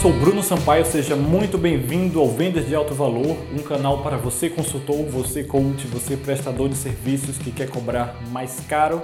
[0.00, 4.48] sou Bruno Sampaio, seja muito bem-vindo ao Vendas de Alto Valor, um canal para você
[4.48, 9.02] consultor, você coach, você prestador de serviços que quer cobrar mais caro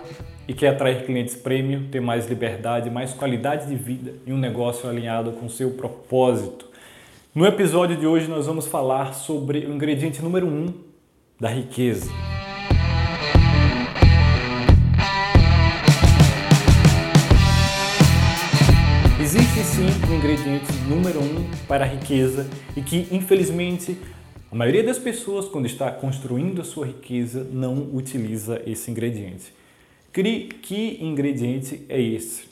[0.49, 4.89] e quer atrair clientes premium, ter mais liberdade, mais qualidade de vida e um negócio
[4.89, 6.67] alinhado com seu propósito.
[7.35, 10.73] No episódio de hoje nós vamos falar sobre o ingrediente número um
[11.39, 12.11] da riqueza.
[20.17, 23.99] Sim um ingrediente número um para a riqueza e que, infelizmente,
[24.51, 29.53] a maioria das pessoas, quando está construindo a sua riqueza, não utiliza esse ingrediente.
[30.13, 32.45] Que ingrediente é esse?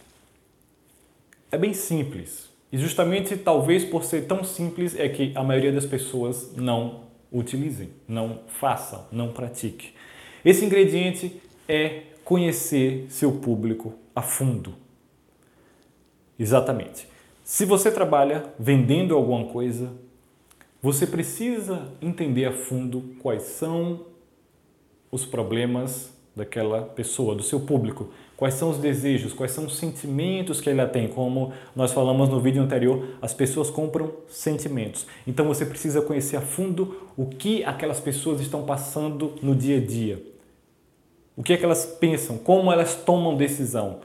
[1.51, 2.51] É bem simples.
[2.71, 7.89] E justamente, talvez por ser tão simples, é que a maioria das pessoas não utilizem,
[8.07, 9.91] não façam, não pratiquem.
[10.45, 14.75] Esse ingrediente é conhecer seu público a fundo.
[16.39, 17.14] Exatamente.
[17.45, 19.93] Se você trabalha vendendo alguma coisa,
[20.81, 24.07] você precisa entender a fundo quais são
[25.13, 30.59] os problemas daquela pessoa, do seu público, quais são os desejos, quais são os sentimentos
[30.59, 31.07] que ela tem.
[31.07, 35.07] Como nós falamos no vídeo anterior, as pessoas compram sentimentos.
[35.27, 39.85] Então você precisa conhecer a fundo o que aquelas pessoas estão passando no dia a
[39.85, 40.23] dia.
[41.37, 44.01] O que é que elas pensam, como elas tomam decisão.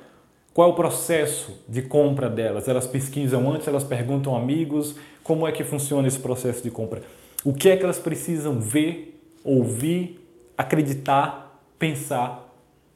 [0.53, 2.67] Qual é o processo de compra delas?
[2.67, 7.01] Elas pesquisam antes, elas perguntam amigos, como é que funciona esse processo de compra?
[7.43, 10.19] O que é que elas precisam ver, ouvir,
[10.57, 12.53] acreditar, pensar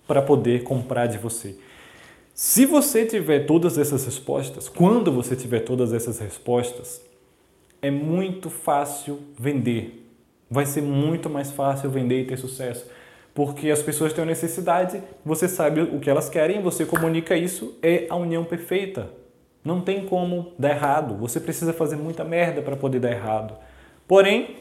[0.07, 1.55] para poder comprar de você?
[2.33, 6.99] Se você tiver todas essas respostas, quando você tiver todas essas respostas,
[7.79, 10.03] é muito fácil vender.
[10.49, 12.85] Vai ser muito mais fácil vender e ter sucesso
[13.33, 17.77] porque as pessoas têm uma necessidade, você sabe o que elas querem, você comunica isso,
[17.81, 19.09] é a união perfeita.
[19.65, 21.15] Não tem como dar errado.
[21.17, 23.55] Você precisa fazer muita merda para poder dar errado.
[24.07, 24.57] Porém,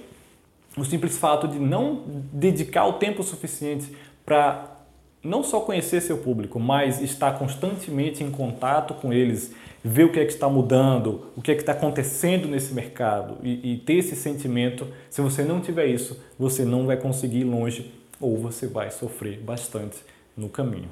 [0.76, 2.02] o simples fato de não
[2.32, 3.92] dedicar o tempo suficiente
[4.24, 4.70] para
[5.22, 9.52] não só conhecer seu público, mas estar constantemente em contato com eles,
[9.84, 13.36] ver o que é que está mudando, o que é que está acontecendo nesse mercado
[13.42, 17.44] e, e ter esse sentimento, se você não tiver isso, você não vai conseguir ir
[17.44, 19.98] longe ou você vai sofrer bastante
[20.36, 20.88] no caminho.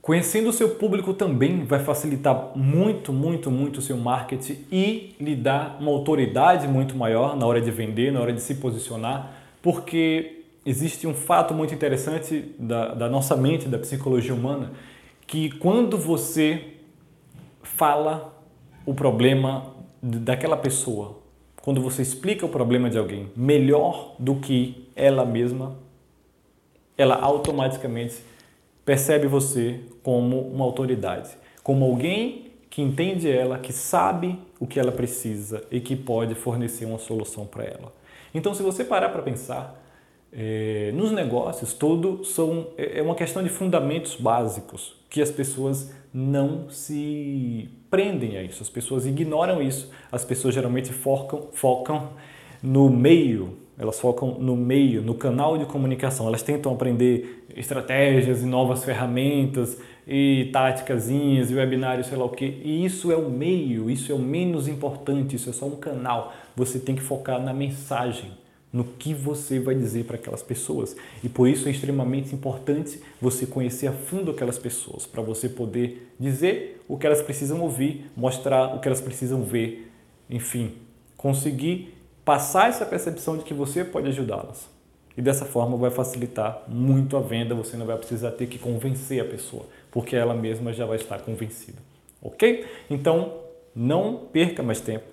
[0.00, 5.36] Conhecendo o seu público também vai facilitar muito, muito, muito o seu marketing e lhe
[5.36, 9.30] dar uma autoridade muito maior na hora de vender, na hora de se posicionar,
[9.60, 14.72] porque existe um fato muito interessante da, da nossa mente, da psicologia humana,
[15.26, 16.62] que quando você
[17.62, 18.34] fala
[18.86, 21.18] o problema daquela pessoa,
[21.60, 25.76] quando você explica o problema de alguém melhor do que ela mesma,
[26.98, 28.16] ela automaticamente
[28.84, 31.30] percebe você como uma autoridade,
[31.62, 36.84] como alguém que entende ela, que sabe o que ela precisa e que pode fornecer
[36.84, 37.92] uma solução para ela.
[38.34, 39.82] Então, se você parar para pensar,
[40.32, 45.92] é, nos negócios, tudo são, é, é uma questão de fundamentos básicos que as pessoas
[46.12, 52.10] não se prendem a isso, as pessoas ignoram isso, as pessoas geralmente focam, focam
[52.62, 56.26] no meio elas focam no meio, no canal de comunicação.
[56.26, 62.44] Elas tentam aprender estratégias e novas ferramentas e táticazinhas e webinários, sei lá o que.
[62.44, 66.32] E isso é o meio, isso é o menos importante, isso é só um canal.
[66.56, 68.32] Você tem que focar na mensagem,
[68.72, 70.96] no que você vai dizer para aquelas pessoas.
[71.22, 76.10] E por isso é extremamente importante você conhecer a fundo aquelas pessoas, para você poder
[76.18, 79.88] dizer o que elas precisam ouvir, mostrar o que elas precisam ver,
[80.28, 80.72] enfim,
[81.16, 81.97] conseguir
[82.28, 84.68] passar essa percepção de que você pode ajudá-las.
[85.16, 89.18] E dessa forma vai facilitar muito a venda, você não vai precisar ter que convencer
[89.22, 91.78] a pessoa, porque ela mesma já vai estar convencida.
[92.20, 92.66] Ok?
[92.90, 93.32] Então,
[93.74, 95.06] não perca mais tempo.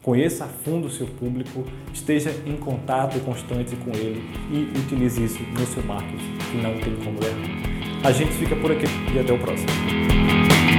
[0.00, 5.42] Conheça a fundo o seu público, esteja em contato constante com ele e utilize isso
[5.42, 8.06] no seu marketing, que não tem como errar.
[8.06, 10.69] A gente fica por aqui e até o próximo.